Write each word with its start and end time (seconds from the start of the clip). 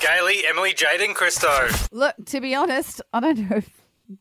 Gailey, 0.00 0.46
Emily, 0.46 0.72
Jaden, 0.72 1.14
Christo. 1.14 1.68
Look, 1.92 2.14
to 2.26 2.40
be 2.40 2.54
honest, 2.54 3.02
I 3.12 3.20
don't 3.20 3.38
know 3.38 3.56
if 3.56 3.68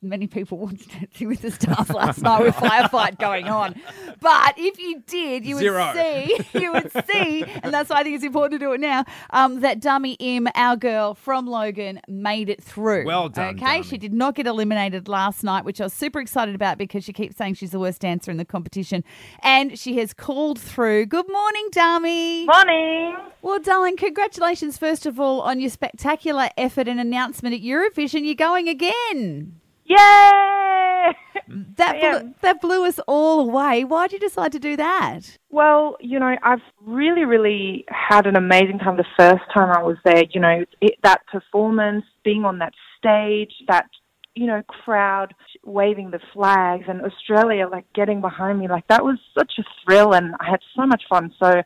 many 0.01 0.27
people 0.27 0.57
watched 0.57 0.89
Dancing 0.99 1.27
with 1.27 1.41
the 1.41 1.51
Stars 1.51 1.89
last 1.89 2.21
night 2.21 2.41
with 2.43 2.55
firefight 2.55 3.19
going 3.19 3.45
on. 3.47 3.79
But 4.19 4.55
if 4.57 4.79
you 4.79 5.01
did, 5.07 5.45
you 5.45 5.57
Zero. 5.57 5.85
would 5.87 5.95
see, 5.95 6.39
you 6.59 6.71
would 6.73 6.91
see, 7.11 7.43
and 7.63 7.73
that's 7.73 7.89
why 7.89 7.97
I 7.99 8.03
think 8.03 8.15
it's 8.15 8.23
important 8.25 8.59
to 8.59 8.65
do 8.65 8.73
it 8.73 8.79
now, 8.79 9.05
um, 9.31 9.61
that 9.61 9.79
Dami 9.79 10.15
Im, 10.19 10.47
our 10.55 10.75
girl 10.75 11.13
from 11.13 11.47
Logan, 11.47 12.01
made 12.07 12.49
it 12.49 12.63
through. 12.63 13.05
Well 13.05 13.29
done, 13.29 13.55
Okay, 13.55 13.79
Dami. 13.79 13.85
she 13.85 13.97
did 13.97 14.13
not 14.13 14.35
get 14.35 14.47
eliminated 14.47 15.07
last 15.07 15.43
night, 15.43 15.65
which 15.65 15.79
I 15.81 15.85
was 15.85 15.93
super 15.93 16.19
excited 16.19 16.55
about 16.55 16.77
because 16.77 17.03
she 17.03 17.13
keeps 17.13 17.35
saying 17.37 17.55
she's 17.55 17.71
the 17.71 17.79
worst 17.79 18.01
dancer 18.01 18.31
in 18.31 18.37
the 18.37 18.45
competition. 18.45 19.03
And 19.41 19.77
she 19.79 19.97
has 19.97 20.13
called 20.13 20.59
through. 20.59 21.05
Good 21.07 21.29
morning, 21.29 21.67
Dami. 21.71 22.45
Morning. 22.45 23.15
Well, 23.41 23.59
darling, 23.59 23.95
congratulations, 23.97 24.77
first 24.77 25.05
of 25.05 25.19
all, 25.19 25.41
on 25.41 25.59
your 25.59 25.69
spectacular 25.69 26.49
effort 26.57 26.87
and 26.87 26.99
announcement 26.99 27.55
at 27.55 27.61
Eurovision. 27.61 28.25
You're 28.25 28.35
going 28.35 28.67
again. 28.67 29.58
Yay! 29.89 31.15
Mm, 31.49 31.75
that 31.77 31.99
blew, 31.99 32.33
that 32.41 32.61
blew 32.61 32.85
us 32.85 32.99
all 33.07 33.39
away. 33.39 33.83
Why 33.83 34.07
did 34.07 34.21
you 34.21 34.27
decide 34.27 34.51
to 34.51 34.59
do 34.59 34.77
that? 34.77 35.39
Well, 35.49 35.97
you 35.99 36.19
know, 36.19 36.35
I've 36.43 36.61
really, 36.85 37.25
really 37.25 37.85
had 37.87 38.27
an 38.27 38.35
amazing 38.35 38.77
time 38.79 38.97
the 38.97 39.05
first 39.17 39.43
time 39.51 39.71
I 39.71 39.81
was 39.81 39.97
there. 40.05 40.23
You 40.31 40.41
know, 40.41 40.65
it, 40.79 40.95
that 41.03 41.25
performance, 41.25 42.05
being 42.23 42.45
on 42.45 42.59
that 42.59 42.73
stage, 42.99 43.51
that, 43.67 43.87
you 44.35 44.45
know, 44.45 44.61
crowd 44.67 45.33
waving 45.65 46.11
the 46.11 46.19
flags 46.33 46.85
and 46.87 47.01
Australia 47.01 47.67
like 47.67 47.85
getting 47.93 48.21
behind 48.21 48.59
me, 48.59 48.67
like 48.67 48.87
that 48.87 49.03
was 49.03 49.17
such 49.35 49.53
a 49.57 49.63
thrill 49.83 50.13
and 50.13 50.35
I 50.39 50.51
had 50.51 50.59
so 50.75 50.85
much 50.85 51.03
fun. 51.09 51.33
So 51.39 51.63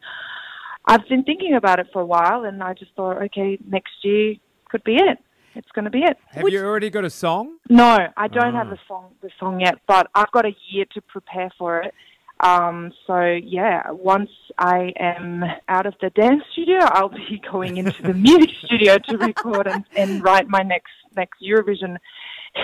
I've 0.85 1.07
been 1.09 1.23
thinking 1.23 1.55
about 1.55 1.79
it 1.79 1.87
for 1.91 2.01
a 2.01 2.05
while 2.05 2.45
and 2.45 2.63
I 2.63 2.73
just 2.73 2.91
thought, 2.95 3.21
okay, 3.23 3.57
next 3.67 3.91
year 4.01 4.35
could 4.69 4.83
be 4.85 4.95
it. 4.95 5.17
It's 5.55 5.71
going 5.73 5.85
to 5.85 5.91
be 5.91 6.03
it. 6.03 6.17
Have 6.31 6.49
you 6.49 6.63
already 6.63 6.89
got 6.89 7.05
a 7.05 7.09
song? 7.09 7.57
No, 7.69 8.07
I 8.17 8.27
don't 8.27 8.53
have 8.53 8.69
the 8.69 8.79
song 8.87 9.11
the 9.21 9.29
song 9.39 9.59
yet, 9.59 9.75
but 9.87 10.09
I've 10.15 10.31
got 10.31 10.45
a 10.45 10.55
year 10.69 10.85
to 10.93 11.01
prepare 11.01 11.51
for 11.57 11.81
it. 11.81 11.93
Um, 12.39 12.91
so 13.07 13.21
yeah, 13.21 13.89
once 13.91 14.29
I 14.57 14.93
am 14.99 15.43
out 15.69 15.85
of 15.85 15.93
the 16.01 16.09
dance 16.09 16.43
studio, 16.51 16.79
I'll 16.81 17.09
be 17.09 17.41
going 17.51 17.77
into 17.77 18.01
the 18.01 18.13
music 18.27 18.49
studio 18.65 18.97
to 19.09 19.17
record 19.17 19.67
and, 19.67 19.85
and 19.95 20.23
write 20.23 20.47
my 20.47 20.61
next 20.61 20.91
next 21.15 21.41
Eurovision 21.41 21.97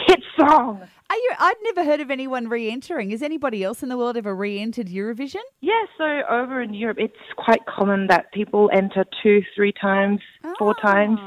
hit 0.08 0.19
song. 0.38 0.81
Are 1.09 1.16
you? 1.16 1.31
I'd 1.39 1.56
never 1.63 1.83
heard 1.83 2.02
of 2.02 2.11
anyone 2.11 2.50
re-entering. 2.50 3.09
Has 3.09 3.23
anybody 3.23 3.63
else 3.63 3.81
in 3.81 3.89
the 3.89 3.97
world 3.97 4.16
ever 4.16 4.35
re-entered 4.35 4.88
Eurovision? 4.88 5.41
Yeah, 5.61 5.83
so 5.97 6.22
over 6.30 6.61
in 6.61 6.75
Europe, 6.75 6.97
it's 7.00 7.16
quite 7.35 7.66
common 7.66 8.08
that 8.08 8.31
people 8.31 8.69
enter 8.72 9.06
two, 9.23 9.41
three 9.56 9.73
times, 9.73 10.19
four 10.59 10.75
times. 10.75 11.19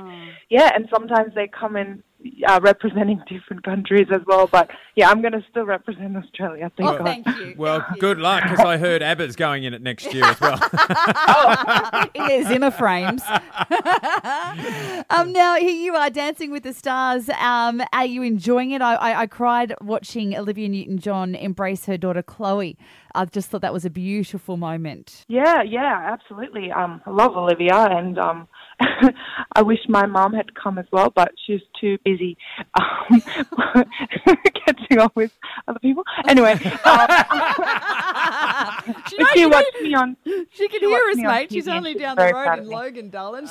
Yeah, 0.53 0.70
and 0.75 0.86
sometimes 0.95 1.34
they 1.34 1.48
come 1.48 1.77
in 1.77 2.03
uh, 2.47 2.61
representing 2.62 3.22
different 3.28 3.62
countries 3.64 4.08
as 4.12 4.20
well. 4.27 4.47
But 4.47 4.69
yeah, 4.97 5.08
I'm 5.08 5.22
going 5.22 5.33
to 5.33 5.42
still 5.50 5.64
represent 5.64 6.14
Australia. 6.14 6.70
Thank 6.77 6.91
Oh, 6.91 6.98
God. 6.98 7.06
thank 7.06 7.27
you. 7.27 7.55
Well, 7.62 7.81
Thank 7.81 7.95
you. 7.97 8.00
good 8.00 8.19
luck, 8.19 8.42
because 8.42 8.61
I 8.61 8.77
heard 8.77 9.03
ABBA's 9.03 9.34
going 9.36 9.64
in 9.64 9.73
it 9.73 9.80
next 9.83 10.12
year 10.12 10.25
as 10.25 10.39
well. 10.41 10.58
Oh, 11.34 12.05
yeah, 12.14 12.42
Zimmer 12.48 12.70
frames. 12.70 13.23
um, 15.11 15.33
now 15.33 15.56
here 15.56 15.70
you 15.70 15.95
are 15.95 16.11
dancing 16.11 16.50
with 16.50 16.62
the 16.62 16.73
stars. 16.73 17.28
Um, 17.30 17.83
are 17.92 18.05
you 18.06 18.23
enjoying 18.23 18.70
it? 18.73 18.83
I, 18.83 18.95
I, 18.95 19.20
I 19.23 19.27
cried 19.27 19.75
watching 19.80 20.36
Olivia 20.36 20.69
Newton-John 20.69 21.34
embrace 21.34 21.86
her 21.86 21.97
daughter 21.97 22.23
Chloe. 22.23 22.77
I 23.14 23.25
just 23.27 23.50
thought 23.50 23.61
that 23.62 23.73
was 23.73 23.84
a 23.84 23.91
beautiful 23.91 24.56
moment. 24.56 25.25
Yeah, 25.28 25.62
yeah, 25.62 26.11
absolutely. 26.12 26.70
Um, 26.73 27.03
I 27.06 27.11
love 27.11 27.36
Olivia, 27.36 27.75
and 27.77 28.19
um, 28.19 28.48
I 29.55 29.62
wish 29.62 29.78
my 29.88 30.06
mom 30.06 30.33
had 30.33 30.55
come 30.55 30.78
as 30.78 30.86
well, 30.92 31.12
but 31.14 31.33
she's 31.47 31.61
too 31.80 31.98
busy 32.05 32.36
um, 32.75 33.20
catching 34.66 34.98
up 34.98 35.14
with 35.14 35.33
other 35.69 35.78
people. 35.78 36.02
Anyway, 36.28 36.52
um, 36.52 36.58
she, 39.08 39.17
she 39.34 39.46
watched 39.46 39.80
me 39.83 39.95
on. 39.95 40.17
she 40.24 40.68
can 40.68 40.80
she 40.80 40.86
hear 40.86 41.11
us, 41.11 41.17
mate. 41.17 41.52
She's 41.52 41.68
only 41.68 41.95
down 41.95 42.17
the 42.17 42.33
road 42.33 42.58
in. 42.58 42.68
Logan, 42.68 43.11
darling. 43.11 43.48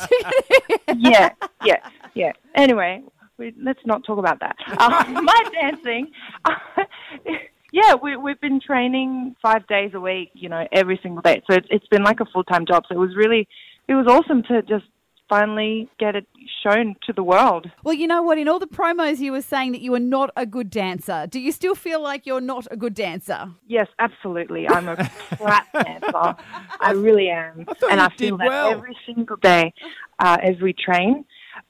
Yeah, 0.98 1.30
yeah, 1.64 1.90
yeah. 2.14 2.32
Anyway, 2.56 3.04
we, 3.38 3.54
let's 3.62 3.80
not 3.86 4.04
talk 4.06 4.18
about 4.18 4.40
that. 4.40 4.56
Um, 4.80 5.26
my 5.26 5.44
dancing. 5.54 6.12
Yeah, 7.72 7.96
we, 7.96 8.18
we've 8.18 8.40
been 8.42 8.60
training 8.60 9.36
five 9.42 9.66
days 9.68 9.92
a 9.94 10.00
week, 10.00 10.32
you 10.34 10.50
know, 10.50 10.68
every 10.74 11.00
single 11.02 11.22
day. 11.22 11.42
So 11.50 11.56
it's, 11.56 11.68
it's 11.70 11.88
been 11.88 12.04
like 12.04 12.20
a 12.20 12.26
full 12.26 12.44
time 12.44 12.66
job. 12.66 12.84
So 12.88 12.96
it 12.96 13.00
was 13.00 13.16
really, 13.16 13.48
it 13.88 13.96
was 13.96 14.08
awesome 14.08 14.44
to 14.44 14.62
just 14.64 14.86
finally 15.32 15.90
get 15.98 16.14
it 16.18 16.28
shown 16.62 16.94
to 17.06 17.14
the 17.14 17.24
world. 17.24 17.72
well, 17.86 17.94
you 17.94 18.06
know 18.06 18.22
what? 18.22 18.38
In 18.38 18.50
all 18.50 18.60
the 18.60 18.68
promos, 18.68 19.20
you 19.20 19.32
were 19.32 19.42
saying 19.42 19.72
that 19.72 19.80
you 19.82 19.92
were 19.92 20.00
not 20.18 20.30
a 20.36 20.46
good 20.46 20.70
dancer. 20.70 21.26
Do 21.30 21.40
you 21.40 21.54
still 21.54 21.74
feel 21.74 22.02
like 22.02 22.26
you're 22.26 22.42
not 22.42 22.68
a 22.70 22.76
good 22.76 22.94
dancer? 22.94 23.50
Yes, 23.66 23.88
absolutely. 23.98 24.68
I'm 24.68 24.90
a 24.90 24.98
crap 25.38 25.72
dancer. 25.86 26.36
I 26.82 26.92
really 26.92 27.30
am, 27.30 27.66
thought 27.66 27.92
and 27.92 28.02
I 28.02 28.10
feel 28.18 28.36
that 28.38 28.48
well. 28.48 28.72
every 28.72 28.98
single 29.06 29.38
day 29.38 29.74
uh, 30.20 30.38
as 30.44 30.60
we 30.62 30.74
train. 30.74 31.24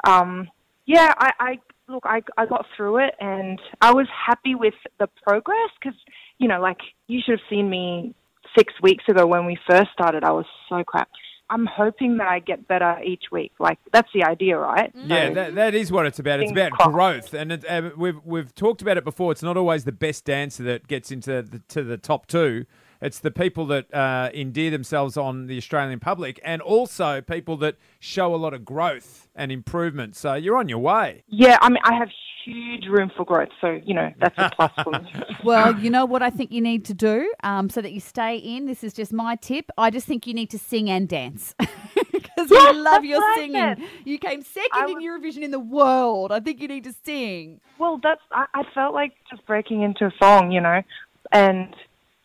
Um, 0.05 0.49
yeah, 0.87 1.13
I, 1.19 1.31
I 1.39 1.59
look. 1.87 2.03
I 2.05 2.21
I 2.37 2.47
got 2.47 2.65
through 2.75 2.97
it, 3.05 3.13
and 3.19 3.61
I 3.79 3.93
was 3.93 4.07
happy 4.27 4.55
with 4.55 4.73
the 4.99 5.07
progress 5.23 5.69
because 5.79 5.97
you 6.39 6.47
know, 6.47 6.59
like 6.59 6.79
you 7.07 7.21
should 7.23 7.39
have 7.39 7.47
seen 7.47 7.69
me 7.69 8.15
six 8.57 8.73
weeks 8.81 9.03
ago 9.07 9.27
when 9.27 9.45
we 9.45 9.57
first 9.69 9.91
started. 9.93 10.23
I 10.23 10.31
was 10.31 10.45
so 10.67 10.83
crap. 10.83 11.09
I'm 11.51 11.65
hoping 11.65 12.17
that 12.17 12.27
I 12.27 12.39
get 12.39 12.67
better 12.67 12.99
each 13.03 13.25
week. 13.31 13.51
Like 13.59 13.77
that's 13.91 14.09
the 14.13 14.23
idea, 14.23 14.57
right? 14.57 14.91
Yeah, 14.95 15.27
So- 15.27 15.33
that, 15.35 15.55
that 15.55 15.75
is 15.75 15.91
what 15.91 16.05
it's 16.05 16.17
about. 16.19 16.39
It's 16.39 16.51
about 16.51 16.71
crossed. 16.71 16.91
growth, 16.91 17.33
and 17.33 17.51
it, 17.51 17.65
uh, 17.69 17.91
we've 17.97 18.19
we've 18.25 18.55
talked 18.55 18.81
about 18.81 18.97
it 18.97 19.03
before. 19.03 19.31
It's 19.31 19.43
not 19.43 19.57
always 19.57 19.83
the 19.83 19.91
best 19.91 20.25
dancer 20.25 20.63
that 20.63 20.87
gets 20.87 21.11
into 21.11 21.41
the, 21.43 21.59
to 21.69 21.83
the 21.83 21.97
top 21.97 22.25
two. 22.27 22.65
It's 23.01 23.17
the 23.19 23.31
people 23.31 23.65
that 23.65 23.91
uh, 23.93 24.29
endear 24.33 24.69
themselves 24.69 25.17
on 25.17 25.47
the 25.47 25.57
Australian 25.57 25.99
public, 25.99 26.39
and 26.43 26.61
also 26.61 27.19
people 27.21 27.57
that 27.57 27.75
show 27.99 28.33
a 28.33 28.37
lot 28.37 28.53
of 28.53 28.63
growth 28.63 29.27
and 29.35 29.51
improvement. 29.51 30.15
So 30.15 30.35
you're 30.35 30.57
on 30.57 30.69
your 30.69 30.77
way. 30.79 31.23
yeah, 31.27 31.57
I 31.61 31.69
mean, 31.69 31.81
I 31.83 31.95
have 31.95 32.09
huge 32.45 32.85
room 32.87 33.11
for 33.15 33.25
growth. 33.25 33.49
So 33.59 33.79
you 33.83 33.93
know, 33.93 34.11
that's 34.19 34.35
a 34.37 34.49
plus 34.55 34.71
for 34.83 34.91
me. 34.91 35.13
Well, 35.43 35.71
you 35.71 35.89
know 35.89 36.05
what 36.05 36.21
I 36.21 36.29
think 36.29 36.51
you 36.51 36.61
need 36.61 36.85
to 36.85 36.93
do 36.93 37.33
um, 37.43 37.67
so 37.69 37.81
that 37.81 37.91
you 37.93 37.99
stay 37.99 38.37
in. 38.37 38.67
This 38.67 38.83
is 38.83 38.93
just 38.93 39.11
my 39.11 39.35
tip. 39.37 39.71
I 39.75 39.89
just 39.89 40.05
think 40.05 40.27
you 40.27 40.35
need 40.35 40.51
to 40.51 40.59
sing 40.59 40.87
and 40.87 41.09
dance 41.09 41.55
because 42.11 42.47
we 42.49 42.57
Yes, 42.57 42.75
love 42.75 43.03
your 43.03 43.19
what 43.19 43.31
I 43.31 43.35
singing. 43.37 43.53
said. 43.55 43.81
You 44.05 44.19
came 44.19 44.43
second 44.43 44.69
I 44.73 44.85
in 44.91 44.99
Eurovision 45.01 45.41
in 45.41 45.49
the 45.49 45.59
world. 45.59 46.31
I 46.31 46.41
think 46.41 46.61
you 46.61 46.67
need 46.67 46.83
to 46.83 46.93
sing. 47.03 47.59
Well, 47.79 47.99
that's 48.03 48.21
I, 48.31 48.45
I 48.53 48.63
felt 48.75 48.93
like 48.93 49.13
just 49.31 49.43
breaking 49.47 49.81
into 49.81 50.05
a 50.05 50.11
song, 50.21 50.51
you 50.51 50.61
know, 50.61 50.83
and 51.31 51.75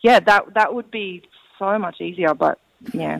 yeah, 0.01 0.19
that 0.19 0.53
that 0.53 0.75
would 0.75 0.91
be 0.91 1.23
so 1.57 1.79
much 1.79 1.99
easier. 2.01 2.35
But 2.35 2.59
yeah, 2.93 3.19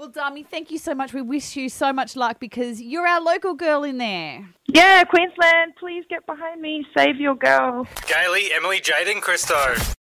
Well, 0.00 0.08
Dami, 0.08 0.46
thank 0.46 0.70
you 0.70 0.78
so 0.78 0.94
much. 0.94 1.12
We 1.12 1.20
wish 1.20 1.56
you 1.56 1.68
so 1.68 1.92
much 1.92 2.16
luck 2.16 2.40
because 2.40 2.80
you're 2.80 3.06
our 3.06 3.20
local 3.20 3.52
girl 3.52 3.84
in 3.84 3.98
there. 3.98 4.48
yeah, 4.66 5.04
Queensland, 5.04 5.74
please 5.78 6.06
get 6.08 6.24
behind 6.24 6.62
me, 6.62 6.86
save 6.96 7.16
your 7.16 7.34
girl. 7.34 7.86
Gailey, 8.06 8.50
Emily, 8.50 8.80
Jaden, 8.80 9.20
Christo. 9.20 9.92